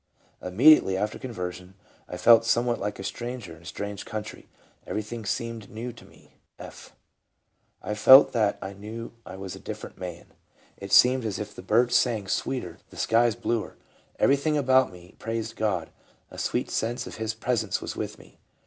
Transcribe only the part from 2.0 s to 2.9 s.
I felt somewhat